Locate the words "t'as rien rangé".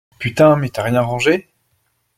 0.71-1.47